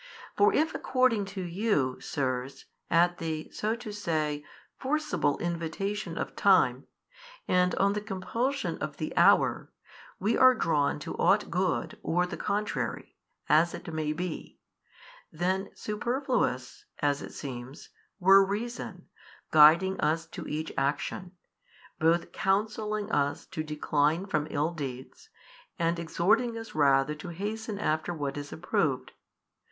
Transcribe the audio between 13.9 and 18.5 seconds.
may be, then superfluous (as it seems) were